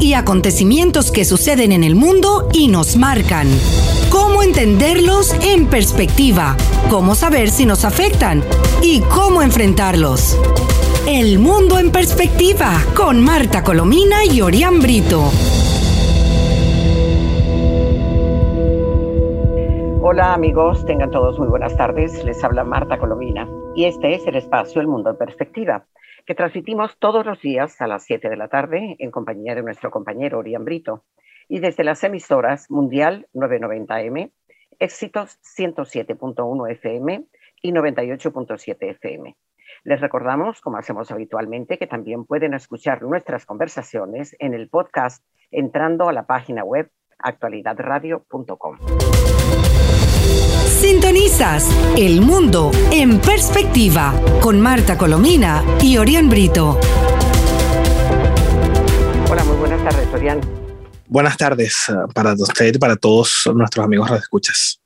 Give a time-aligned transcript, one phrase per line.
[0.00, 3.46] y acontecimientos que suceden en el mundo y nos marcan.
[4.10, 6.56] Cómo entenderlos en perspectiva,
[6.90, 8.42] cómo saber si nos afectan
[8.82, 10.36] y cómo enfrentarlos.
[11.06, 15.30] El mundo en perspectiva con Marta Colomina y Orián Brito.
[20.02, 22.24] Hola amigos, tengan todos muy buenas tardes.
[22.24, 25.86] Les habla Marta Colomina y este es el espacio El Mundo en Perspectiva
[26.26, 29.90] que transmitimos todos los días a las 7 de la tarde en compañía de nuestro
[29.90, 31.04] compañero Orián Brito
[31.48, 34.30] y desde las emisoras Mundial 990M,
[34.78, 37.24] Éxitos 107.1 FM
[37.62, 39.36] y 98.7 FM.
[39.84, 46.08] Les recordamos, como hacemos habitualmente, que también pueden escuchar nuestras conversaciones en el podcast entrando
[46.08, 48.78] a la página web actualidadradio.com.
[51.96, 56.78] El Mundo en Perspectiva con Marta Colomina y Orián Brito.
[59.30, 60.40] Hola, muy buenas tardes, Orián.
[61.08, 64.78] Buenas tardes eh, para usted y para todos nuestros amigos radioescuchas.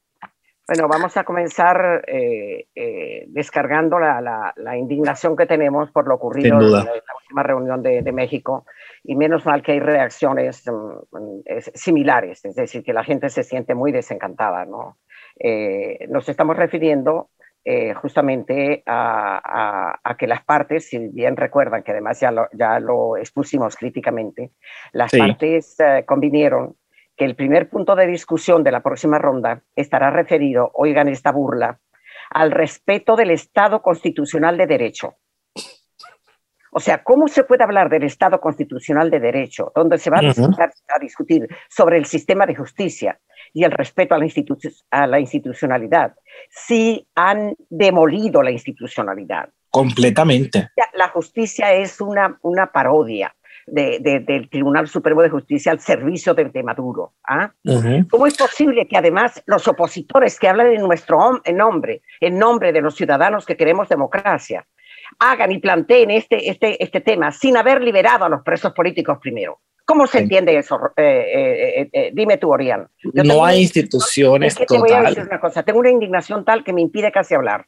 [0.69, 6.71] Bueno, vamos a comenzar eh, eh, descargando la, indignación que tenemos por lo ocurrido en
[6.71, 6.87] la,
[7.23, 8.67] última reunión de, de, México
[9.03, 11.41] y menos mal que hay reacciones mm,
[11.75, 14.97] similares, es decir, que la gente se siente muy desencantada, ¿no?
[15.39, 17.31] Eh, nos estamos refiriendo
[17.65, 23.17] eh, justamente a, que las partes, si bien recuerdan que además ya lo, ya lo
[23.17, 24.53] expusimos críticamente,
[24.93, 26.77] las partes eh, convinieron
[27.17, 31.81] que el primer punto de discusión de la próxima ronda estará referido, oigan esta burla,
[32.31, 35.15] al respeto del Estado constitucional de derecho.
[36.77, 40.99] O sea, ¿cómo se puede hablar del Estado constitucional de derecho, donde se va a
[41.01, 43.19] discutir sobre el sistema de justicia,
[43.55, 44.27] y el respeto a la,
[44.91, 46.15] a la institucionalidad,
[46.51, 49.49] si han demolido la institucionalidad.
[49.71, 50.69] Completamente.
[50.93, 53.35] La justicia es una, una parodia.
[53.67, 57.15] del Tribunal Supremo de Justicia al servicio de, Maduro.
[57.27, 57.55] ¿ah?
[58.11, 62.71] ¿Cómo es posible que además los opositores que hablan en nuestro en nombre, en nombre
[62.71, 64.67] de los ciudadanos que queremos democracia,
[65.19, 69.61] hagan y planteen este, este, este tema sin haber liberado a los presos políticos primero?
[69.85, 70.81] ¿Cómo se entiende eso?
[70.97, 72.89] Eh, eh, eh, dime tú, Orián.
[73.05, 74.59] no hay instituciones.
[74.59, 75.63] Es te voy a decir una cosa.
[75.63, 77.67] Tengo una indignación tal que me impide casi hablar.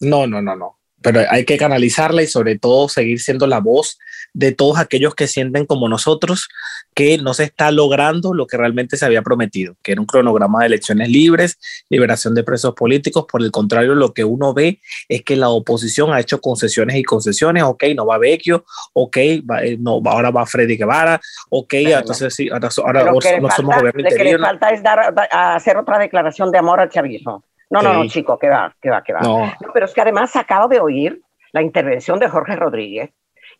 [0.00, 3.98] No, no, no, no pero hay que canalizarla y sobre todo seguir siendo la voz
[4.34, 6.48] de todos aquellos que sienten como nosotros
[6.92, 10.60] que no se está logrando lo que realmente se había prometido, que era un cronograma
[10.60, 11.58] de elecciones libres,
[11.88, 13.26] liberación de presos políticos.
[13.30, 17.02] Por el contrario, lo que uno ve es que la oposición ha hecho concesiones y
[17.02, 17.62] concesiones.
[17.64, 22.68] Ok, no va Vecchio, ok, eh, no, ahora va Freddy Guevara, ok, entonces sí, ahora,
[22.76, 24.02] ahora no somos gobierno.
[24.02, 27.44] Lo que le falta es dar, hacer otra declaración de amor al chavismo.
[27.70, 29.20] No, no, no, chico, que va, que va, que va.
[29.20, 29.52] No.
[29.72, 31.20] pero es que además acabo de oír
[31.52, 33.10] la intervención de Jorge Rodríguez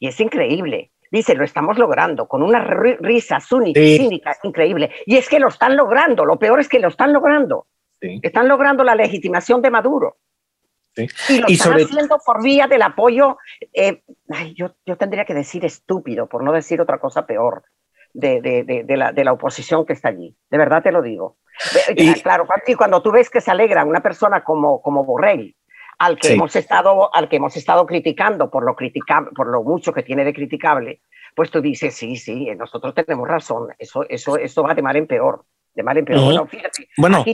[0.04, 0.90] y es increíble.
[1.10, 4.90] Dice, lo estamos logrando con una risa cínica increíble.
[5.06, 7.68] Y es que lo están logrando, lo peor es que lo están logrando.
[8.00, 10.18] Están logrando la legitimación de Maduro.
[10.94, 13.38] Y lo están haciendo por vía del apoyo,
[13.72, 14.02] eh,
[14.54, 17.64] yo, yo, tendría que decir estúpido, por no decir otra cosa peor,
[18.12, 20.36] de, de, de, la, de la oposición que está allí.
[20.50, 21.38] De verdad te lo digo.
[21.96, 25.56] Y, claro, y cuando tú ves que se alegra una persona como, como Borrell,
[25.98, 28.76] al que, hemos estado, al que hemos estado criticando por lo,
[29.34, 31.00] por lo mucho que tiene de criticable,
[31.34, 35.06] pues tú dices, sí, sí, nosotros tenemos razón, eso, eso, eso va de mal en
[35.06, 35.44] peor,
[35.74, 36.24] de mal en peor.
[36.24, 37.24] Bueno, fíjate, bueno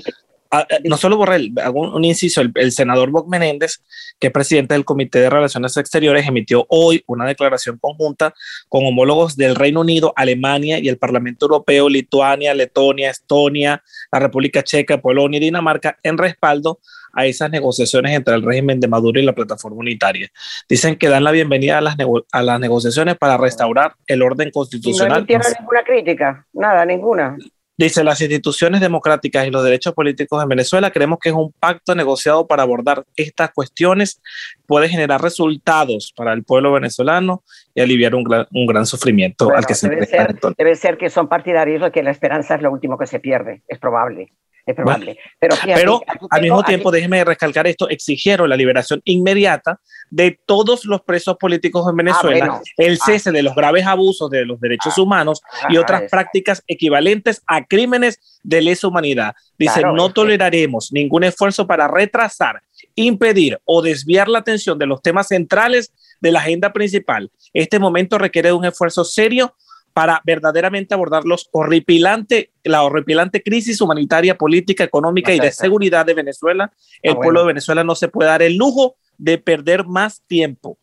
[0.84, 3.82] no solo Borrell, hago un, inciso, el, senador Bob Menéndez,
[4.18, 8.34] que es presidente del Comité de Relaciones Exteriores, emitió hoy una declaración conjunta
[8.68, 14.64] con homólogos del Reino Unido, Alemania y el Parlamento Europeo, Lituania, Letonia, Estonia, la República
[14.64, 16.80] Checa, Polonia y Dinamarca en respaldo
[17.12, 20.28] a esas negociaciones entre el régimen de Maduro y la plataforma unitaria.
[20.68, 21.96] Dicen que dan la bienvenida a las,
[22.32, 25.26] a las negociaciones para restaurar el orden constitucional.
[25.28, 27.36] no ninguna crítica, nada, ninguna.
[27.80, 31.94] Dice, las instituciones democráticas y los derechos políticos en Venezuela creemos que es un pacto
[31.94, 34.20] negociado para abordar estas cuestiones,
[34.66, 37.42] puede generar resultados para el pueblo venezolano
[37.74, 41.08] y aliviar un gran, un gran sufrimiento al que se debe ser, debe ser que
[41.08, 44.30] son partidarios de que la esperanza es lo último que se pierde, es probable
[44.66, 45.18] es probable.
[45.38, 49.80] pero, pero al mismo tiempo, déjeme recalcar esto, exigieron la liberación inmediata
[50.10, 53.04] de todos los presos políticos en ah, Venezuela, el ah.
[53.04, 55.02] cese de los graves abusos de los derechos ah.
[55.02, 59.34] humanos y otras prácticas equivalentes a crímenes de lesa humanidad.
[59.58, 62.62] Dice, no toleraremos ningún esfuerzo para retrasar,
[62.94, 67.30] impedir o desviar la atención de los temas centrales de la agenda principal.
[67.52, 69.54] Este momento requiere un esfuerzo serio
[69.92, 76.14] para verdaderamente abordar los horripilante, la horripilante crisis humanitaria, política, económica y de seguridad de
[76.14, 76.72] Venezuela.
[77.02, 80.78] El pueblo de Venezuela no se puede dar el lujo de perder más tiempo.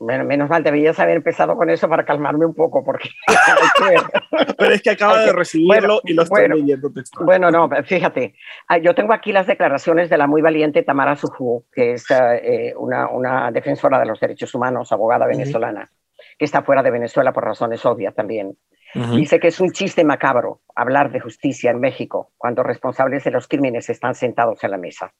[0.00, 3.10] menos mal, debías haber empezado con eso para calmarme un poco, porque...
[4.58, 6.90] Pero es que acaba de recibirlo y lo estoy leyendo
[7.20, 8.34] Bueno, no, fíjate,
[8.68, 12.72] ah, yo tengo aquí las declaraciones de la muy valiente Tamara Suju, que es eh,
[12.76, 15.90] una, una, defensora de los derechos humanos, abogada venezolana,
[16.38, 18.56] que está fuera de Venezuela por razones obvias también.
[18.94, 23.46] Dice que es un chiste macabro hablar de justicia en México cuando responsables de los
[23.46, 25.12] crímenes están sentados en la mesa.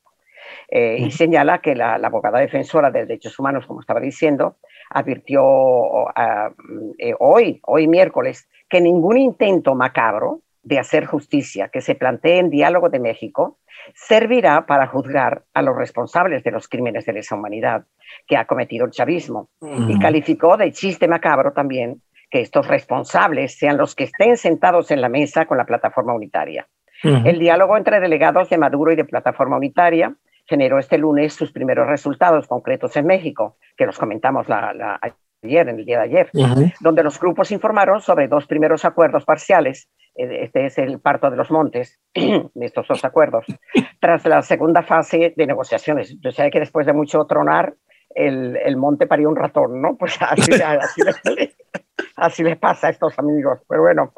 [0.70, 4.56] Eh, y señala que la, abogada defensora de derechos humanos, como estaba diciendo,
[4.90, 6.50] advirtió ah,
[6.98, 12.50] eh, hoy, hoy miércoles, que ningún intento macabro de hacer justicia que se plantee en
[12.50, 13.58] Diálogo de México
[13.94, 17.86] servirá para juzgar a los responsables de los crímenes de lesa humanidad
[18.26, 19.48] que ha cometido el chavismo.
[19.88, 25.00] Y calificó de chiste macabro también que estos responsables sean los que estén sentados en
[25.00, 26.68] la mesa con la plataforma unitaria.
[27.02, 31.86] El diálogo entre delegados de Maduro y de plataforma unitaria generó este lunes sus primeros
[31.86, 35.00] resultados concretos en México, que los comentamos la,
[35.42, 36.30] ayer, en el día de ayer,
[36.80, 39.88] donde los grupos informaron sobre dos primeros acuerdos parciales.
[40.14, 43.46] Eh, este es el parto de los montes de estos dos acuerdos.
[44.00, 47.74] Tras la segunda fase de negociaciones, yo sé que después de mucho tronar,
[48.14, 49.96] el, el monte parió un ratón, ¿no?
[49.96, 51.02] Pues así, así,
[52.16, 53.60] así les pasa a estos amigos.
[53.68, 54.12] Pero bueno,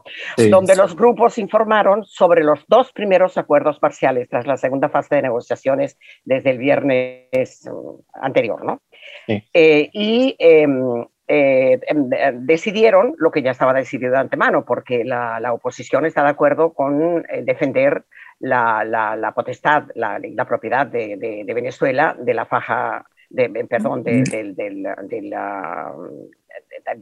[0.50, 5.22] donde los grupos informaron sobre los dos primeros acuerdos parciales tras la segunda fase de
[5.22, 8.80] negociaciones desde el viernes uh, anterior, ¿no?
[9.26, 15.04] Eh, y em, eh, em, eh, decidieron lo que ya estaba decidido de antemano, porque
[15.04, 18.04] la, la oposición está de acuerdo con defender
[18.40, 25.22] la, la, potestad, la, propiedad de, de, Venezuela de la faja, de, perdón, de, de
[25.22, 25.92] la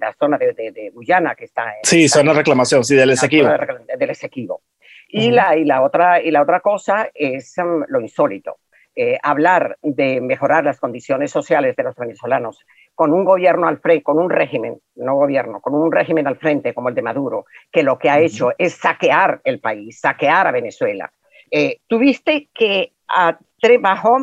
[0.01, 1.85] la zona de, de, Guyana que está en...
[1.85, 3.49] Sí, zona de reclamación, sí, del Esequibo.
[3.99, 4.63] Del Esequibo.
[5.09, 8.59] Y, la, y, la otra, y la otra cosa es um, lo insólito.
[9.01, 12.67] Eh, hablar de mejorar las condiciones sociales de los venezolanos
[12.97, 16.75] con un gobierno al frente, con un régimen, no gobierno, con un régimen al frente
[16.75, 20.51] como el de Maduro, que lo que ha hecho es saquear el país, saquear a
[20.51, 21.13] Venezuela.
[21.49, 23.39] Eh, Tuviste que a,
[23.79, 24.17] bajó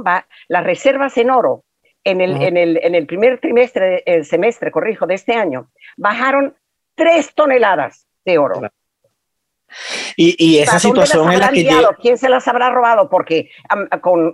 [0.49, 1.63] las reservas en oro
[2.03, 6.53] en el, en el, en el primer trimestre, el semestre, corrijo, de este año, bajaron
[6.95, 8.59] tres toneladas de oro.
[10.15, 11.67] Y, y, esa situación en la que
[12.01, 13.09] ¿Quién se las habrá robado?
[13.09, 13.49] Porque
[14.01, 14.31] con,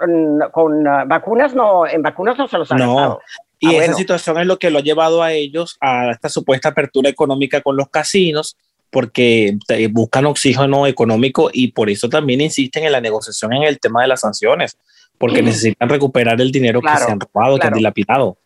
[0.51, 3.19] con uh, vacunas no, en vacunas no se los han no.
[3.59, 6.69] Y ah, esa situación es lo que lo ha llevado a ellos a esta supuesta
[6.69, 8.57] apertura económica con los casinos,
[8.89, 9.57] porque
[9.91, 14.07] buscan oxígeno económico y por eso también insisten en la negociación en el tema de
[14.07, 14.77] las sanciones,
[15.17, 18.37] porque necesitan recuperar el dinero que se han robado, que han dilapidado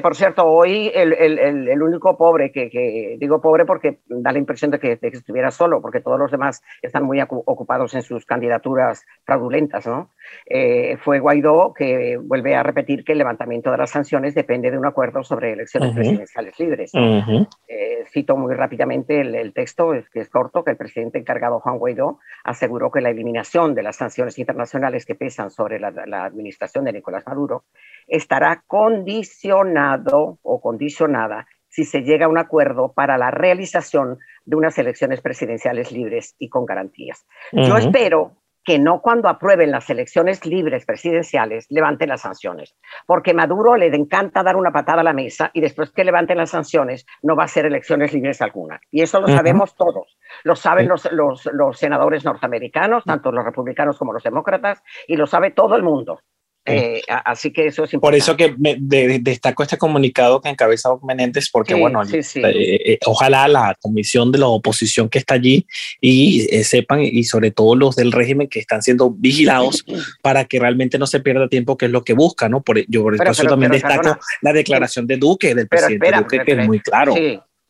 [0.00, 4.38] por cierto, hoy el, el, el, único pobre, que, que, digo pobre porque da la
[4.38, 9.06] impresión de que, estuviera solo, porque todos los demás están muy ocupados en sus candidaturas
[9.24, 10.10] fraudulentas, ¿no?
[10.46, 14.78] Eh, fue Guaidó que vuelve a repetir que el levantamiento de las sanciones depende de
[14.78, 16.92] un acuerdo sobre elecciones presidenciales libres.
[16.94, 22.18] Eh, cito muy rápidamente el, texto, que es corto, que el presidente encargado Juan Guaidó
[22.44, 26.92] aseguró que la eliminación de las sanciones internacionales que pesan sobre la, la administración de
[26.92, 27.64] Nicolás Maduro
[28.08, 34.78] estará condicionado o condicionada si se llega a un acuerdo para la realización de unas
[34.78, 37.26] elecciones presidenciales libres y con garantías.
[37.52, 38.32] Yo espero
[38.64, 42.76] que no cuando aprueben las elecciones libres presidenciales levanten las sanciones,
[43.06, 46.50] porque Maduro le encanta dar una patada a la mesa y después que levanten las
[46.50, 48.78] sanciones no va a ser elecciones libres alguna.
[48.90, 53.98] Y eso lo sabemos todos, lo saben los, los, los senadores norteamericanos, tanto los republicanos
[53.98, 56.20] como los demócratas, y lo sabe todo el mundo.
[56.68, 58.00] Eh, así que eso es importante.
[58.00, 58.76] Por eso que me
[59.20, 64.48] destaco este comunicado que encabeza Menéndez, porque bueno, eh, eh, ojalá la comisión de la
[64.48, 65.66] oposición que está allí
[66.00, 69.84] y sepan, y sobre todo los del régimen que están siendo vigilados
[70.22, 72.62] para que realmente no se pierda tiempo, que es lo que busca, ¿no?
[72.62, 76.66] Por, yo por eso también destaco la declaración de Duque, del presidente Duque, que es
[76.66, 77.14] muy claro.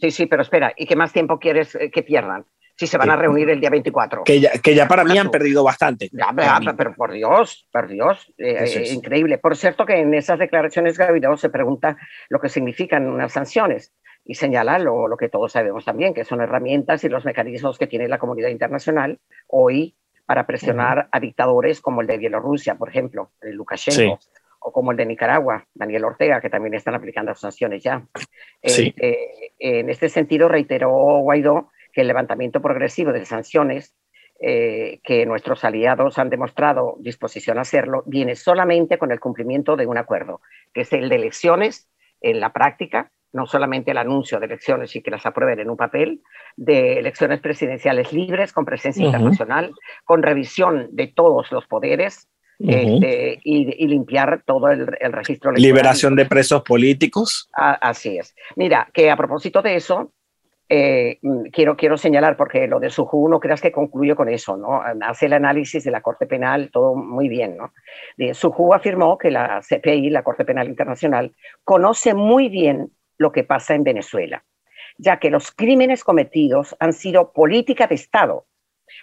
[0.01, 2.45] Sí, sí, pero espera, ¿y qué más tiempo quieres que pierdan?
[2.79, 4.23] Si se van a reunir el día 24.
[4.23, 6.11] Que ya, que ya para mí han perdido bastante.
[6.77, 9.39] pero por Dios, por Dios, eh, eh, increíble.
[9.39, 11.97] Por cierto que en esas declaraciones Gavidó se pregunta
[12.29, 13.93] lo que significan unas sanciones
[14.25, 17.89] y señala lo, lo, que todos sabemos también, que son herramientas y los mecanismos que
[17.89, 19.19] tiene la comunidad internacional
[19.49, 24.21] hoy para presionar a dictadores como el de Bielorrusia, por ejemplo, el Lukashenko.
[24.61, 28.05] o como el de Nicaragua, Daniel Ortega, que también están aplicando sanciones ya.
[28.63, 30.91] Eh, en este sentido, reiteró
[31.23, 33.95] Guaidó que el levantamiento progresivo de sanciones
[34.41, 39.87] eh, que nuestros aliados han demostrado disposición a hacerlo, viene solamente con el cumplimiento de
[39.87, 40.41] un acuerdo,
[40.73, 41.89] que es el de elecciones
[42.21, 45.77] en la práctica, no solamente el anuncio de elecciones y que las aprueben en un
[45.77, 46.23] papel,
[46.57, 49.73] de elecciones presidenciales libres con presencia internacional,
[50.05, 52.29] con revisión de todos los poderes,
[52.61, 55.53] este, y, limpiar todo el, registro.
[55.53, 57.49] Liberación de presos políticos.
[57.53, 58.35] así es.
[58.57, 60.13] Mira, que a propósito de eso,
[60.69, 61.19] eh,
[61.53, 64.83] quiero, quiero señalar, porque lo de Suju no creas que concluyo con eso, ¿no?
[65.03, 67.73] Hace el análisis de la Corte Penal, todo muy bien, ¿no?
[68.17, 71.35] De, Suju afirmó que la CPI, la Corte Penal Internacional,
[71.65, 74.45] conoce muy bien lo que pasa en Venezuela,
[74.99, 78.47] ya que los crímenes cometidos han sido política de Estado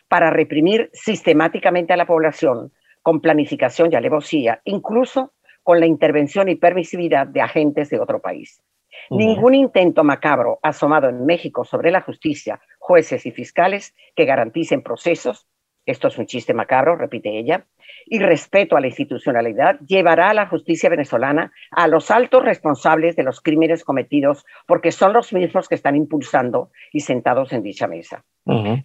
[0.08, 6.56] para reprimir sistemáticamente a la población con planificación y alevosía, incluso con la intervención y
[6.56, 8.62] permisividad de agentes de otro país.
[9.10, 15.48] Ningún intento macabro asomado en México sobre la justicia, jueces y fiscales que garanticen procesos,
[15.86, 17.66] esto es un chiste macabro, repite ella,
[18.08, 23.24] y respeto a la institucionalidad llevará a la justicia venezolana a los altos responsables de
[23.24, 28.24] los crímenes cometidos, porque son los mismos que están impulsando y sentados en dicha mesa.
[28.46, 28.78] Uh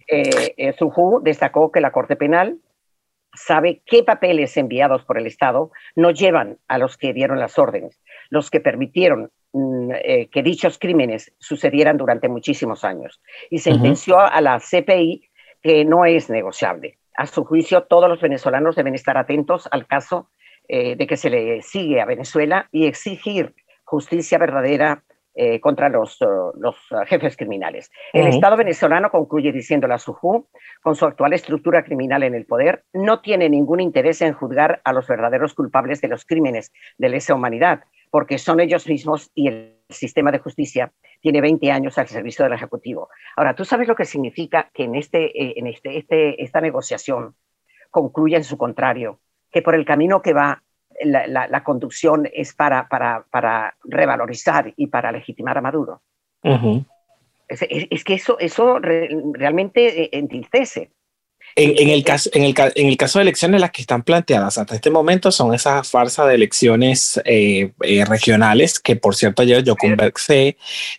[1.21, 2.57] destacó que la Corte Penal
[3.33, 8.01] sabe qué papeles enviados por el Estado no llevan a los que dieron las órdenes,
[8.31, 13.21] los que permitieron mm, eh, que dichos crímenes sucedieran durante muchísimos años.
[13.51, 15.29] Y sentenció a la CPI
[15.61, 16.97] que no es negociable.
[17.15, 20.31] A su juicio, todos los venezolanos deben estar atentos al caso
[20.67, 26.19] eh, de que se le sigue a Venezuela y exigir justicia verdadera eh, contra los,
[26.55, 26.75] los,
[27.07, 27.89] jefes criminales.
[28.11, 30.47] El Estado venezolano, concluye diciendo la SUJU,
[30.81, 34.91] con su actual estructura criminal en el poder, no tiene ningún interés en juzgar a
[34.91, 39.77] los verdaderos culpables de los crímenes de lesa humanidad, porque son ellos mismos y el
[39.89, 40.91] sistema de justicia
[41.21, 43.09] tiene 20 años al servicio del Ejecutivo.
[43.35, 47.35] Ahora, ¿tú sabes lo que significa que en, este, eh, en este, este, esta negociación
[47.89, 49.21] concluya en su contrario?
[49.49, 50.61] Que por el camino que va
[51.03, 56.01] la, conducción es para, para, para, revalorizar y para legitimar a Maduro.
[57.47, 60.91] es, que eso, eso realmente eh, entristece.
[61.55, 64.75] En, el caso, en, el, en el caso de elecciones, las que están planteadas hasta
[64.75, 69.75] este momento son esas farsas de elecciones eh, eh, regionales, que por cierto ayer yo
[69.75, 70.57] conversé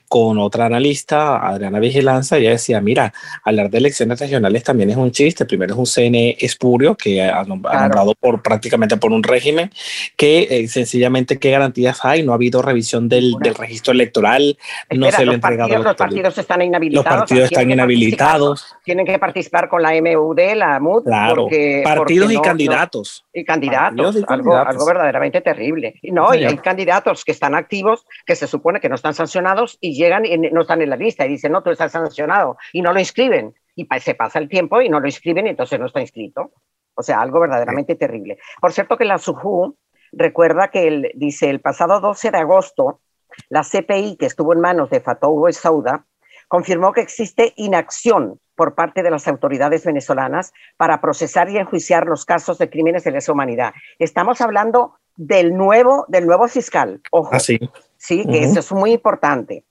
[0.08, 4.96] con otra analista, Adriana Vigilanza, y ella decía, mira, hablar de elecciones regionales también es
[4.96, 5.46] un chiste.
[5.46, 9.70] Primero es un CNE espurio que ha, nombrado por prácticamente por un régimen
[10.16, 14.58] que eh, sencillamente qué garantías hay, no ha habido revisión del, del registro electoral,
[14.90, 15.78] no se le ha entregado.
[15.78, 17.06] los partidos están inhabilitados.
[17.06, 18.66] Los partidos están inhabilitados.
[18.84, 21.04] Tienen que participar con la MUD la MUD.
[21.04, 21.48] Claro,
[21.84, 23.24] partidos y candidatos.
[23.32, 25.94] y candidatos, algo, verdaderamente terrible.
[26.02, 29.78] Y no, y hay candidatos que están activos, que se supone que no están sancionados
[29.80, 32.82] y llegan y no están en la lista y dicen, no, tú estás sancionado y
[32.82, 33.54] no lo inscriben.
[33.74, 36.52] Y se pasa el tiempo y no lo inscriben y entonces no está inscrito.
[36.94, 38.38] O sea, algo verdaderamente terrible.
[38.60, 39.76] Por cierto que la SUJU
[40.12, 43.00] recuerda que el, dice el pasado 12 de agosto,
[43.48, 46.04] la CPI que estuvo en manos de Fatou Sauda
[46.52, 52.26] confirmó que existe inacción por parte de las autoridades venezolanas para procesar y enjuiciar los
[52.26, 53.72] casos de crímenes de lesa humanidad.
[53.98, 57.30] Estamos hablando del nuevo, del nuevo fiscal, ojo.
[57.32, 57.58] Ah, sí,
[58.06, 59.64] que eso es muy importante.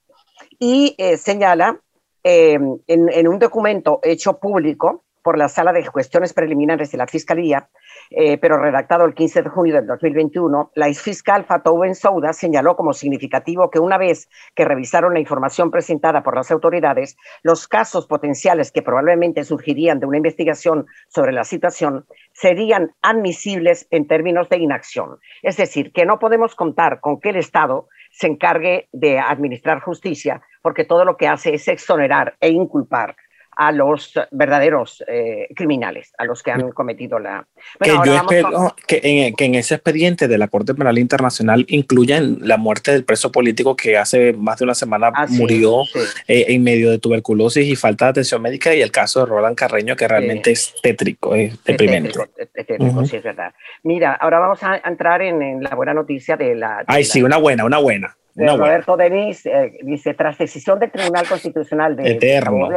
[0.58, 1.78] Y eh, señala
[2.24, 2.58] eh,
[2.88, 7.68] en, en, un documento hecho público por la Sala de Cuestiones Preliminares de la Fiscalía,
[8.10, 12.92] eh, pero redactado el 15 de junio del 2021, la exfiscal Fatou Souda señaló como
[12.92, 18.72] significativo que una vez que revisaron la información presentada por las autoridades, los casos potenciales
[18.72, 25.18] que probablemente surgirían de una investigación sobre la situación serían admisibles en términos de inacción.
[25.42, 30.42] Es decir, que no podemos contar con que el Estado se encargue de administrar justicia,
[30.62, 33.16] porque todo lo que hace es exonerar e inculpar
[33.56, 37.46] a los verdaderos eh, criminales, a los que han cometido la...
[37.80, 39.00] que yo espero que,
[39.38, 43.98] en, ese expediente de la Corte Penal Internacional incluyan la muerte del preso político que
[43.98, 45.82] hace más de una semana ah, murió
[46.28, 49.56] eh, en medio de tuberculosis y falta de atención médica y el caso de Roland
[49.56, 52.18] Carreño que realmente es tétrico, es deprimente.
[52.52, 53.52] tétrico, sí, es verdad.
[53.82, 56.84] Mira, ahora vamos a entrar en, la buena noticia de la...
[56.86, 58.16] Ay, sí, una buena, una buena.
[58.34, 62.68] Roberto Denis eh, dice, tras decisión del Tribunal Constitucional de Eterno.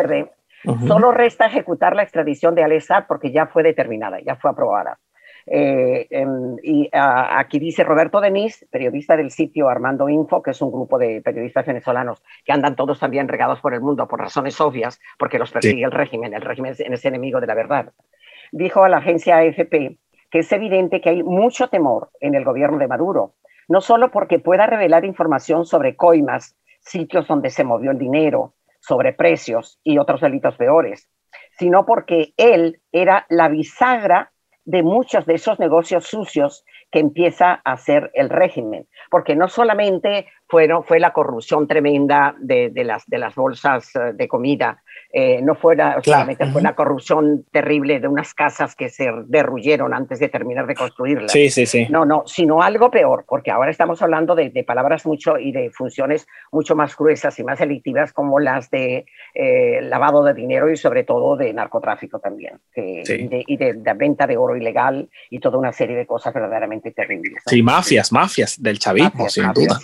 [0.87, 4.99] Solo resta ejecutar la extradición de Alessar porque ya fue determinada, ya fue aprobada.
[5.47, 10.71] Eh, em, y aquí dice Roberto Denis, periodista del sitio Armando Info, que es un
[10.71, 14.99] grupo de periodistas venezolanos que andan todos también regados por el mundo por razones obvias,
[15.19, 17.93] porque los persigue el régimen, el régimen es enemigo de la verdad.
[18.51, 19.97] Dijo a la agencia AFP
[20.31, 23.35] que es evidente que hay mucho temor en el gobierno de Maduro,
[23.67, 28.53] no solo porque pueda revelar información sobre coimas, sitios donde se movió el dinero,
[28.85, 31.09] sobre precios y otros delitos peores,
[31.57, 34.31] sino porque él era la bisagra
[34.63, 40.27] de muchos de esos negocios sucios que empieza a hacer el régimen, porque no solamente
[40.47, 44.81] fueron, fue la corrupción tremenda de, de, las, de las bolsas eh, de comida.
[45.11, 50.19] Eh, no fuera solamente fue la corrupción terrible de unas casas que se derruyeron antes
[50.19, 51.31] de terminar de construirlas.
[51.31, 51.87] Sí, sí, sí.
[51.89, 55.69] No, no, sino algo peor, porque ahora estamos hablando de, de palabras mucho y de
[55.69, 60.77] funciones mucho más gruesas y más selectivas como las de eh, lavado de dinero y
[60.77, 65.95] sobre todo de narcotráfico también, y, de, venta de oro ilegal y toda una serie
[65.95, 67.41] de cosas verdaderamente terribles.
[67.45, 69.79] Sí, mafias, mafias del chavismo, sin duda.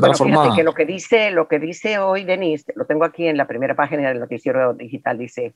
[0.00, 3.46] Bueno, que lo que dice, lo que dice hoy Denise, lo tengo aquí en la
[3.46, 5.54] primera página del noticiero digital, dice,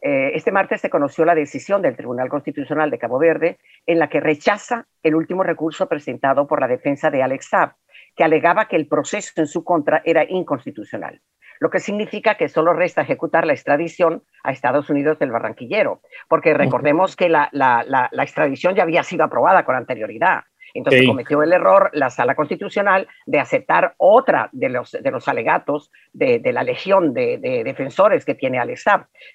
[0.00, 4.08] eh, este martes se conoció la decisión del Tribunal Constitucional de Cabo Verde en la
[4.08, 7.72] que rechaza el último recurso presentado por la defensa de Alex Saab,
[8.14, 11.20] que alegaba que el proceso en su contra era inconstitucional,
[11.60, 16.54] lo que significa que solo resta ejecutar la extradición a Estados Unidos del barranquillero, porque
[16.54, 20.44] recordemos que la, la extradición ya había sido aprobada con anterioridad.
[20.74, 25.90] Entonces cometió el error la sala constitucional de aceptar otra de los, de los alegatos
[26.12, 28.84] de, de la legión de, de, defensores que tiene Alex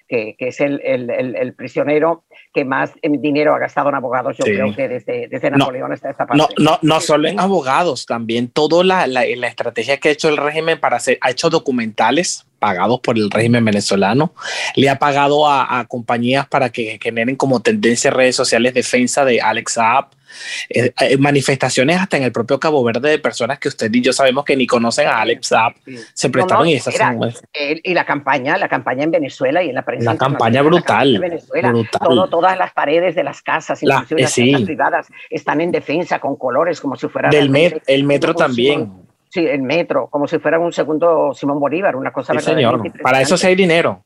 [0.08, 4.44] que, que es el, el, el, prisionero que más dinero ha gastado en abogados, yo
[4.44, 6.38] creo que desde, desde Napoleón no, hasta esta parte.
[6.38, 10.28] No, no, no solo en abogados, también toda la, la, la, estrategia que ha hecho
[10.28, 14.34] el régimen para hacer, ha hecho documentales pagados por el régimen venezolano,
[14.74, 19.24] le ha pagado a, a compañías para que generen como tendencia en redes sociales defensa
[19.24, 20.06] de Alex Saab,
[20.68, 24.12] eh, eh, manifestaciones hasta en el propio Cabo Verde de personas que usted y yo
[24.12, 25.74] sabemos que ni conocen a Alex Saab,
[26.12, 26.94] se prestaron y esas
[27.82, 30.12] Y la campaña, la campaña en Venezuela y en la prensa.
[30.12, 31.18] La campaña brutal.
[31.18, 36.18] Venezuela, Todo, todas las paredes de las casas, inclusive las casas privadas, están en defensa
[36.18, 37.30] con colores como si fuera...
[37.30, 37.54] Del
[37.86, 38.92] el metro también.
[39.28, 42.82] sí, el metro, como si fuera un segundo Simón Bolívar, una cosa sí, señor.
[43.02, 44.02] Para eso sí hay dinero.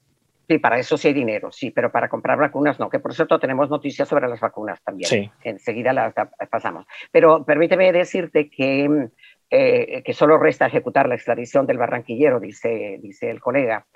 [0.49, 3.39] Sí, para eso sí hay dinero, sí, pero para comprar vacunas no, que por cierto
[3.39, 5.11] tenemos noticias sobre las vacunas también.
[5.11, 5.31] Sí.
[5.45, 6.15] Enseguida las
[6.51, 6.87] pasamos.
[7.13, 9.09] Pero permíteme decirte que,
[9.51, 13.87] eh, que solo resta ejecutar la extradición del barranquillero, dice, dice el colega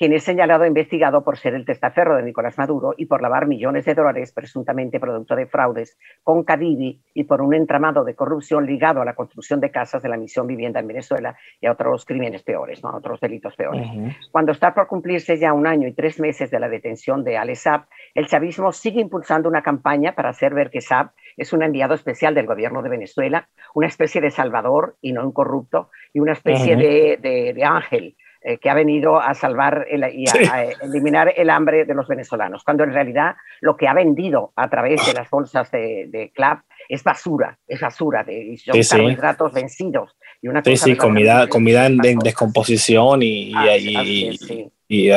[0.00, 3.46] quien es señalado e investigado por ser el testaferro de Nicolás Maduro y por lavar
[3.46, 8.64] millones de dólares presuntamente producto de fraudes con Cadivi y por un entramado de corrupción
[8.64, 12.06] ligado a la construcción de casas de la misión vivienda en Venezuela y a otros
[12.06, 12.88] crímenes peores, ¿no?
[12.88, 13.86] a otros delitos peores.
[14.32, 17.54] Cuando está por cumplirse ya un año y tres meses de la detención de Ale
[17.54, 21.92] Saab, el chavismo sigue impulsando una campaña para hacer ver que Saab es un enviado
[21.92, 26.32] especial del gobierno de Venezuela, una especie de salvador y no un corrupto, y una
[26.32, 31.50] especie de, de, de ángel eh, que ha venido a salvar y a, eliminar el
[31.50, 35.28] hambre de los venezolanos, cuando en realidad lo que ha vendido a través de las
[35.28, 40.16] bolsas de, de CLAP es basura, es basura, de, son sí, carbohidratos vencidos.
[40.40, 43.52] Y una sí, sí, comida, comida en, descomposición y...
[43.52, 45.10] y, y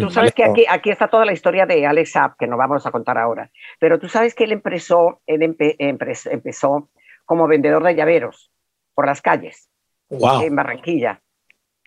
[0.00, 2.86] tú sabes que aquí, aquí, está toda la historia de Alex Saab, que no vamos
[2.86, 5.42] a contar ahora, pero tú sabes que él empezó, él
[5.78, 6.88] empezó
[7.26, 8.52] como vendedor de llaveros
[8.94, 9.68] por las calles
[10.10, 11.20] en Barranquilla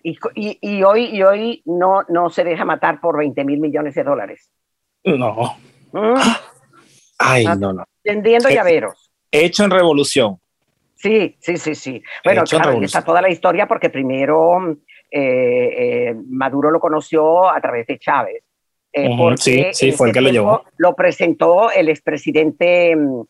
[0.02, 0.18] y,
[0.60, 4.50] y, hoy, y hoy no, no se deja matar por 20 mil millones de dólares.
[5.04, 5.56] No.
[5.92, 6.14] ¿Mm?
[7.18, 7.84] Ay, no, no.
[8.04, 9.10] Vendiendo llaveros.
[9.30, 10.38] Hecho en revolución.
[11.02, 12.02] Sí, sí, sí, sí.
[12.24, 14.76] Bueno, claro, está toda la historia porque primero
[15.10, 18.44] eh, eh, Maduro lo conoció a través de Chávez.
[18.92, 20.64] Eh, sí, sí, fue el que lo llevó.
[20.76, 23.22] Lo presentó el expresidente mm,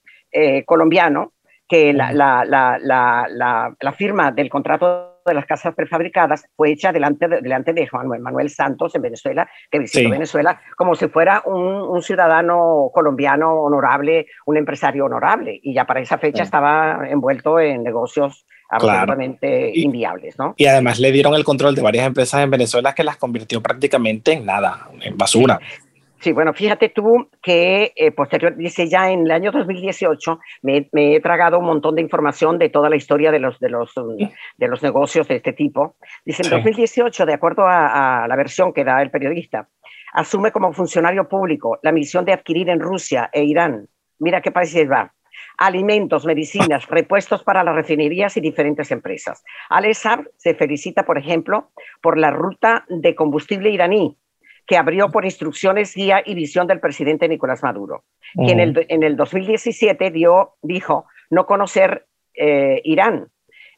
[0.66, 1.32] colombiano,
[1.66, 7.28] que la, la, la, la, firma del contrato de las casas prefabricadas fue hecha delante
[7.28, 12.02] de, delante de Juan Manuel Santos en Venezuela, que visitó Venezuela como si fuera un,
[12.02, 18.44] ciudadano colombiano honorable, un empresario honorable, y ya para esa fecha estaba envuelto en negocios
[18.68, 20.38] absolutamente inviables.
[20.38, 20.54] ¿no?
[20.56, 24.32] Y además le dieron el control de varias empresas en Venezuela que las convirtió prácticamente
[24.32, 25.60] en nada, en basura.
[25.60, 25.91] Sí,
[26.30, 31.58] bueno, fíjate tú que eh, posterior, dice ya en el año 2018, me, he tragado
[31.58, 35.26] un montón de información de toda la historia de los, de los, de los negocios
[35.26, 35.96] de este tipo.
[36.24, 39.68] Dice, en 2018, de acuerdo a, la versión que da el periodista,
[40.12, 43.88] asume como funcionario público la misión de adquirir en Rusia e Irán,
[44.20, 45.12] mira qué países va,
[45.58, 49.42] alimentos, medicinas, repuestos para las refinerías y diferentes empresas.
[49.68, 54.16] Al se felicita, por ejemplo, por la ruta de combustible iraní,
[54.66, 59.02] que abrió por instrucciones, guía y visión del presidente Nicolás Maduro, que en el, en
[59.02, 63.28] el 2017 dio, dijo no conocer eh, Irán,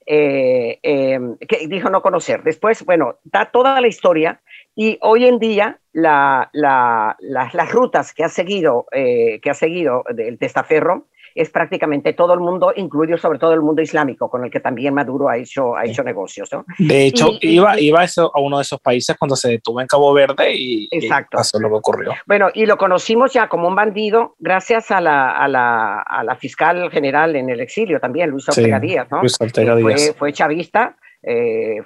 [0.07, 1.18] eh, eh,
[1.49, 2.42] que dijo no conocer.
[2.42, 4.42] Después, bueno, da toda la historia
[4.75, 10.38] y hoy en día la, la, las rutas que ha seguido, que ha seguido el
[10.38, 14.61] testaferro es prácticamente todo el mundo, incluido sobre todo el mundo islámico, con el que
[14.61, 16.49] también Maduro ha hecho, ha hecho negocios.
[16.53, 16.64] ¿no?
[16.79, 19.87] De hecho, iba, iba a, eso, a, uno de esos países cuando se detuvo en
[19.87, 21.37] Cabo Verde y, exacto.
[21.37, 22.12] pasó lo que ocurrió.
[22.27, 26.37] Bueno, y lo conocimos ya como un bandido gracias a la, a la, a la
[26.37, 29.20] fiscal general en el exilio también, Luis Ortega Díaz, ¿no?
[29.20, 30.03] Luis Ortega Díaz.
[30.07, 30.97] Fue, fue chavista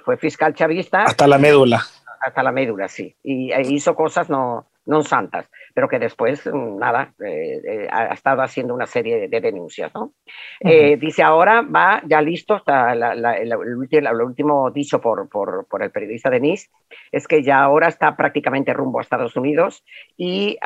[0.03, 1.03] fue fiscal chavista.
[1.03, 1.81] Hasta la médula.
[2.21, 3.15] Hasta la médula, sí.
[3.23, 5.45] Y hizo cosas no, no santas,
[5.79, 10.11] pero que después, mm, nada, eh, eh, ha estado haciendo una serie de, denuncias, ¿no?
[10.59, 16.29] Eh, dice, ahora va ya listo, está lo último dicho por, por, por, el periodista
[16.29, 16.69] Denis,
[17.13, 19.85] es que ya ahora está prácticamente rumbo a Estados Unidos
[20.17, 20.57] y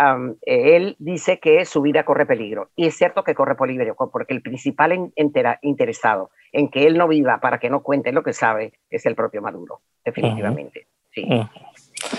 [0.41, 2.71] él dice que su vida corre peligro.
[2.75, 5.11] Y es cierto que corre peligro, porque el principal
[5.61, 9.13] interesado en que él no viva para que no cuente lo que sabe es el
[9.13, 10.87] propio Maduro, definitivamente.
[11.11, 11.27] Sí.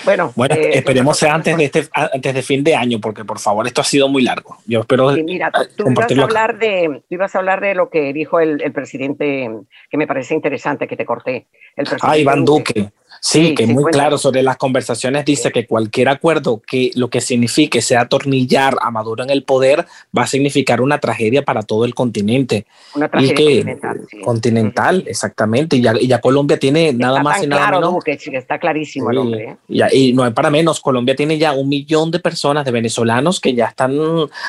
[0.04, 3.38] Bueno, bueno eh, esperemos sea antes de, este, antes de fin de año, porque por
[3.38, 4.58] favor, esto ha sido muy largo.
[4.66, 5.12] Yo espero.
[5.12, 8.62] mira, tú, ibas a hablar de, tú ibas a hablar de lo que dijo el,
[8.62, 9.50] el, presidente,
[9.90, 11.46] que me parece interesante que te corté.
[11.76, 12.90] El ah, Iván Duque.
[13.26, 17.80] Sí, que muy claro sobre las conversaciones dice que cualquier acuerdo que lo que signifique
[17.80, 21.94] sea atornillar a Maduro en el poder va a significar una tragedia para todo el
[21.94, 22.66] continente.
[22.94, 23.78] Una tragedia
[24.22, 25.04] continental.
[25.06, 25.76] exactamente.
[25.76, 29.56] Y ya, Colombia tiene nada más y nada claro, Duque, está clarísimo el hombre.
[29.68, 29.88] ¿eh?
[29.92, 33.54] y no hay para menos, Colombia tiene ya un millón de personas, de venezolanos, que
[33.54, 33.98] ya están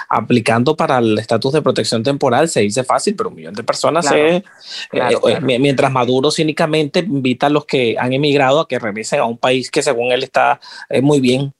[0.10, 2.50] aplicando para el estatus de protección temporal.
[2.50, 4.44] Se dice fácil, pero un millón de personas eh,
[4.92, 9.38] eh, mientras Maduro cínicamente invita a los que han emigrado a que regresen a un
[9.38, 11.54] país que según él está eh, muy bien.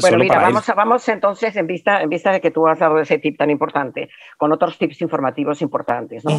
[0.00, 3.18] Bueno, mira, vamos, vamos entonces, en vista, en vista de que tú has dado ese
[3.18, 4.08] tip tan importante,
[4.38, 6.32] con otros tips informativos importantes, ¿no?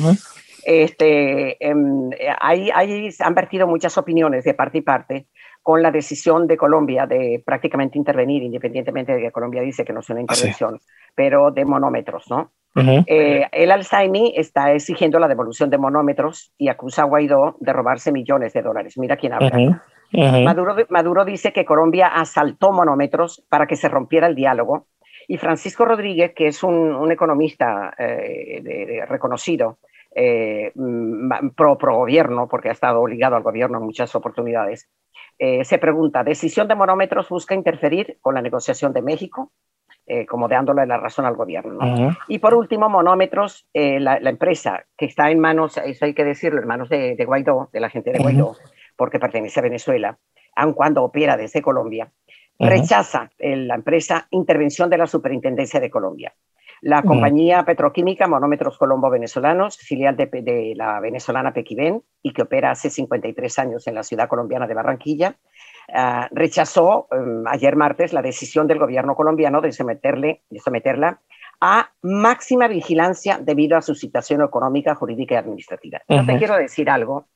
[0.63, 5.27] este, em, hay, hay, han vertido muchas opiniones de parte y parte
[5.61, 9.99] con la decisión de Colombia de prácticamente intervenir, independientemente de que Colombia dice que no
[9.99, 10.79] es una ah, intervención,
[11.15, 12.51] pero de monómetros, ¿no?
[12.75, 18.11] Eh, el Alzheimer está exigiendo la devolución de monómetros y acusa a Guaidó de robarse
[18.11, 18.97] millones de dólares.
[18.97, 19.81] Mira quién habla.
[20.11, 24.87] Maduro, Maduro dice que Colombia asaltó monómetros para que se rompiera el diálogo
[25.27, 29.79] y Francisco Rodríguez, que es un, economista eh, reconocido,
[30.15, 30.71] eh,
[31.55, 34.89] pro, pro, gobierno, porque ha estado ligado al gobierno en muchas oportunidades,
[35.39, 39.51] eh, se pregunta, ¿decisión de monómetros busca interferir con la negociación de México?
[40.05, 41.79] Eh, como dándole la razón al gobierno.
[42.27, 46.59] Y por último, monómetros, eh, la, empresa que está en manos, eso hay que decirlo,
[46.59, 48.57] en manos de, Guaidó, de la gente de Guaidó,
[48.97, 50.17] porque pertenece a Venezuela,
[50.57, 52.11] aun cuando opera desde Colombia,
[52.59, 56.33] rechaza la empresa intervención de la Superintendencia de Colombia.
[56.83, 62.89] La compañía petroquímica Monómetros Colombo Venezolanos, filial de, la venezolana Pequiven y que opera hace
[62.89, 65.37] 53 años en la ciudad colombiana de Barranquilla,
[65.93, 71.21] ah, rechazó em, ayer martes la decisión del gobierno colombiano de, someterle, de someterla
[71.61, 76.01] a máxima vigilancia debido a su situación económica, jurídica y administrativa.
[76.09, 77.27] Yo te quiero decir algo,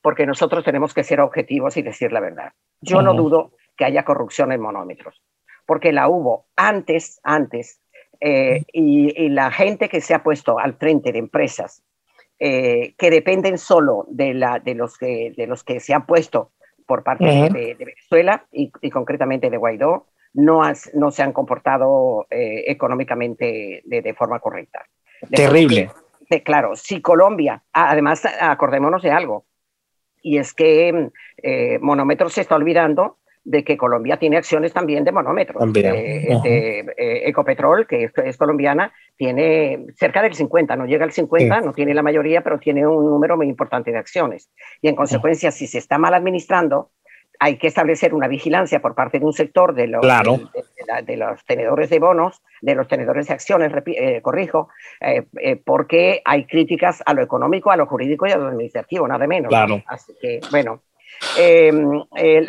[0.00, 2.52] porque nosotros tenemos que ser objetivos y decir la verdad.
[2.80, 5.22] Yo no dudo que haya corrupción en monómetros,
[5.66, 7.80] porque la hubo antes, antes
[8.20, 11.82] eh, y, la gente que se ha puesto al frente de empresas
[12.38, 16.52] eh, que dependen solo de, la, de, los que, de los que se han puesto
[16.92, 20.60] por parte de, Venezuela y, concretamente de Guaidó, no,
[20.92, 24.84] no se han comportado eh, económicamente de, forma correcta.
[25.30, 25.90] Terrible.
[26.44, 29.46] claro, si Colombia, además acordémonos de algo,
[30.20, 31.08] y es que
[31.80, 35.62] Monómetro se está olvidando de que Colombia tiene acciones también de monómetros.
[35.76, 41.72] Eh, eh, Ecopetrol, que es, colombiana, tiene cerca del 50, no llega al 50, no
[41.72, 44.50] tiene la mayoría, pero tiene un número muy importante de acciones.
[44.80, 46.90] Y en consecuencia, si se está mal administrando,
[47.40, 51.90] hay que establecer una vigilancia por parte de un sector de los, de, los tenedores
[51.90, 54.68] de bonos, de los tenedores de acciones, eh, corrijo,
[55.64, 59.48] porque hay críticas a lo económico, a lo jurídico y a lo administrativo, nada menos.
[59.48, 59.82] Claro.
[59.88, 60.82] Así que, bueno,
[61.36, 62.02] Em,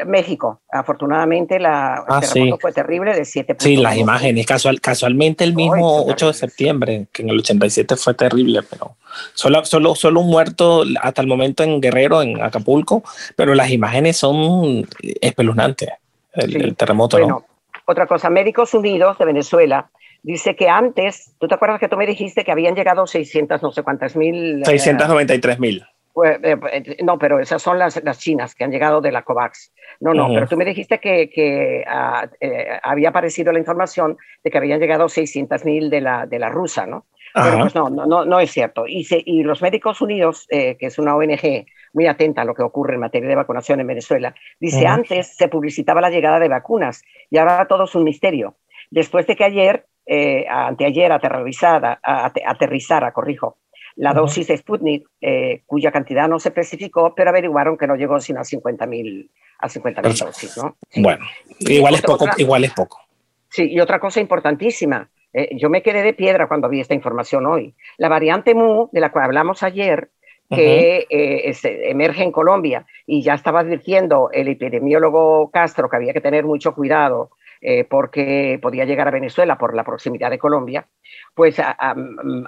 [0.06, 2.22] México, afortunadamente, la ah,
[2.60, 7.22] fue terrible de 7 Sí, las imágenes, casual, casualmente el mismo 8 de septiembre, que
[7.22, 8.98] en el 87 fue terrible, pero
[9.34, 13.04] solo, solo, solo un muerto hasta el momento en Guerrero, en Acapulco,
[13.36, 14.88] pero las imágenes son
[15.22, 15.90] espeluznantes,
[16.34, 17.18] el, terremoto.
[17.18, 17.46] Bueno,
[17.86, 19.90] otra cosa, Médicos Unidos de Venezuela
[20.24, 23.72] dice que antes, ¿tú te acuerdas que tú me dijiste que habían llegado 600, no
[23.72, 24.64] sé cuántas mil?
[24.66, 25.86] 693 mil.
[26.24, 29.74] Eh, eh, no, pero esas son las, las, chinas que han llegado de la COVAX.
[30.00, 34.52] No, no, pero tú me dijiste que, que ah, eh, había aparecido la información de
[34.52, 37.08] que habían llegado 600 mil de la, de la rusa, ¿no?
[37.34, 38.86] Pero pues no, no, no, es cierto.
[38.86, 42.94] Y, y los Médicos Unidos, que es una ONG muy atenta a lo que ocurre
[42.94, 47.40] en materia de vacunación en Venezuela, dice, antes se publicitaba la llegada de vacunas y
[47.40, 48.58] ahora todo es un misterio.
[48.92, 49.88] Después de que ayer,
[50.48, 53.58] anteayer, aterrizada, aterrizara, corrijo,
[53.96, 58.20] la dosis de Sputnik, eh, cuya cantidad no se especificó, pero averiguaron que no llegó
[58.20, 59.30] sino a 50.000
[59.60, 60.58] a 50 dosis.
[60.58, 60.76] ¿no?
[60.96, 61.26] Bueno,
[61.60, 63.00] igual es poco, igual es poco.
[63.50, 67.46] Sí, y otra cosa importantísima, eh, yo me quedé de piedra cuando vi esta información
[67.46, 67.76] hoy.
[67.98, 70.10] La variante Mu, de la cual hablamos ayer,
[70.50, 71.54] que eh,
[71.90, 76.76] emerge en Colombia y ya estaba advirtiendo el epidemiólogo Castro que había que tener mucho
[76.76, 77.32] cuidado
[77.66, 80.86] eh, porque podía llegar a Venezuela por la proximidad de Colombia,
[81.34, 81.56] pues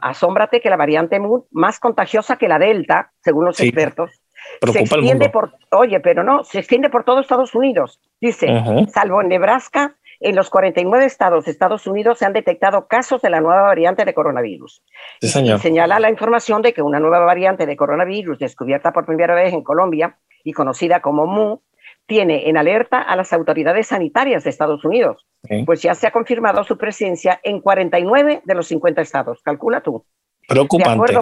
[0.02, 4.22] asómbrate que la variante más contagiosa que la Delta, según los expertos,
[4.62, 8.02] se extiende por, oye, pero no, se extiende por todo Estados Unidos.
[8.20, 8.48] Dice,
[8.90, 13.30] salvo en Nebraska, en los 49 estados de Estados Unidos se han detectado casos de
[13.30, 14.84] la nueva variante de coronavirus.
[15.22, 19.54] Y señala la información de que una nueva variante de coronavirus descubierta por primera vez
[19.54, 21.62] en Colombia y conocida como MU
[22.06, 25.26] tiene en alerta a las autoridades sanitarias de Estados Unidos,
[25.66, 29.42] pues ya se ha confirmado su presencia en 49 de los 50 estados.
[29.44, 30.06] Calcula tú.
[30.48, 31.14] Preocupante.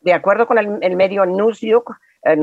[0.00, 1.84] De acuerdo con, el, medio Newsweek,
[2.24, 2.36] eh,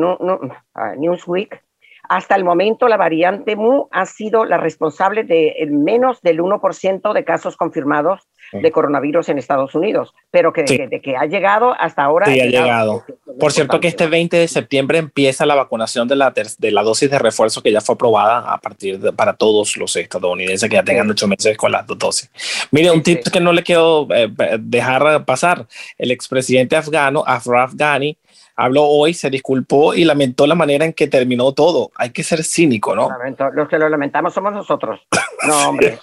[0.76, 1.64] ah, Newsweek
[2.10, 7.24] hasta el momento, la variante Mu ha sido la responsable de menos del 1% de
[7.26, 12.28] casos confirmados de coronavirus en Estados Unidos, pero que, de, que ha llegado hasta ahora.
[12.28, 13.04] Sí, ha llegado.
[13.40, 17.10] Por cierto, que este 20 de septiembre empieza la vacunación de la, de la dosis
[17.10, 20.84] de refuerzo que ya fue aprobada a partir de, para todos los estadounidenses que ya
[20.84, 22.32] tengan ocho meses con las dos dosis.
[22.72, 28.18] Mire, un tip que no le quiero eh, dejar pasar: el expresidente afgano, Afraf Ghani,
[28.58, 31.92] habló hoy, se disculpó y lamentó la manera en que terminó todo.
[31.96, 33.10] Hay que ser cínico, ¿no?
[33.54, 35.00] los que lo lamentamos somos nosotros.
[35.48, 36.00] No, hombre.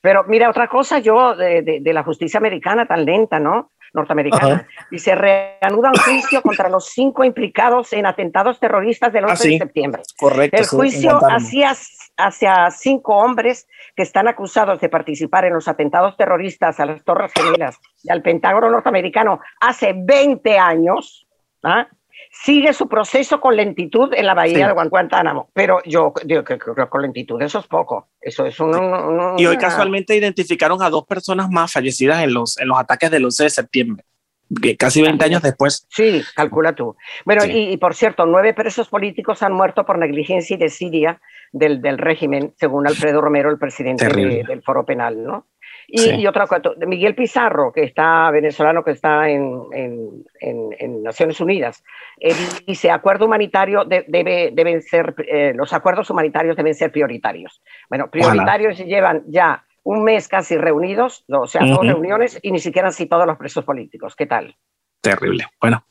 [0.00, 3.70] pero mira, otra cosa yo de, la justicia americana tan lenta, ¿no?
[3.92, 4.66] Norteamericana.
[4.90, 9.50] Y se reanuda un juicio contra los cinco implicados en atentados terroristas del 11 ah,
[9.50, 10.02] de septiembre.
[10.18, 10.56] Correcto.
[10.56, 11.74] El juicio hacia,
[12.16, 17.32] hacia cinco hombres que están acusados de participar en los atentados terroristas a las Torres
[17.34, 21.26] Gemelas y al Pentágono norteamericano hace 20 años
[21.62, 21.88] ¿ah?
[22.44, 27.02] Sigue su proceso con lentitud en la bahía de Guantánamo, pero yo digo que, con
[27.02, 31.72] lentitud eso es poco, eso es un, Y hoy casualmente identificaron a dos personas más
[31.72, 34.04] fallecidas en los, en los ataques del 11 de septiembre,
[34.78, 35.86] casi 20 años después.
[35.90, 36.96] Sí, calcula tú.
[37.24, 41.20] Bueno, y, por cierto, nueve presos políticos han muerto por negligencia y desidia
[41.52, 45.46] del, del régimen, según Alfredo Romero, el presidente del Foro Penal, ¿no?
[45.90, 51.82] Y, otra cosa, Miguel Pizarro, que está venezolano, que está en, en, Naciones Unidas,
[52.66, 57.62] dice, acuerdo humanitario debe, deben ser, eh, los acuerdos humanitarios deben ser prioritarios.
[57.88, 62.58] Bueno, prioritarios se llevan ya un mes casi reunidos, o sea, dos reuniones y ni
[62.58, 64.14] siquiera han citado a los presos políticos.
[64.14, 64.54] ¿Qué tal?
[65.00, 65.46] Terrible.
[65.58, 65.82] Bueno.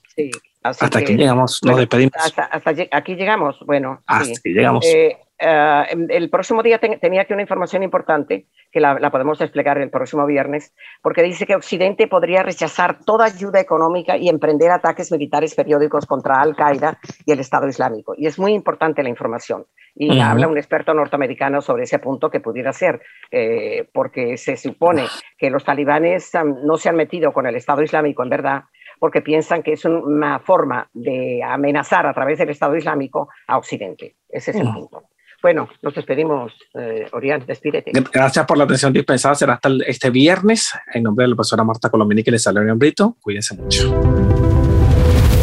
[0.62, 2.14] hasta aquí llegamos, nos despedimos.
[2.24, 2.50] Hasta,
[2.92, 4.04] aquí llegamos, bueno.
[4.06, 4.86] Hasta aquí llegamos.
[4.86, 9.90] Eh, eh, el próximo día tenía aquí una información importante que la, podemos desplegar el
[9.90, 15.56] próximo viernes, porque dice que Occidente podría rechazar toda ayuda económica y emprender ataques militares
[15.56, 18.14] periódicos contra Al-Qaeda y el Estado Islámico.
[18.18, 19.66] Y es muy importante la información.
[20.00, 25.06] Y habla un experto norteamericano sobre ese punto que pudiera ser, eh, porque se supone
[25.40, 26.32] que los talibanes
[26.64, 28.64] no se han metido con el Estado Islámico, en verdad,
[29.00, 34.16] porque piensan que es una forma de amenazar a través del Estado Islámico a Occidente.
[34.30, 35.10] Ese es el punto.
[35.42, 37.92] Bueno, nos despedimos, eh, Orián, despídete.
[38.12, 39.36] Gracias por la atención dispensada.
[39.36, 40.72] Será hasta este viernes.
[40.94, 43.16] En nombre de la profesora Marta Colombini, que les sale Orián Brito.
[43.22, 43.94] Cuídense mucho.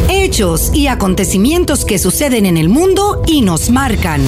[0.09, 4.21] Hechos y acontecimientos que suceden en el mundo y nos marcan.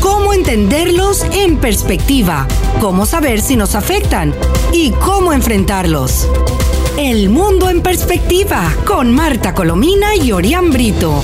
[0.00, 2.48] Cómo entenderlos en perspectiva.
[2.80, 4.34] Cómo saber si nos afectan.
[4.72, 6.28] Y cómo enfrentarlos.
[6.98, 11.22] El mundo en perspectiva con Marta Colomina y Orián Brito.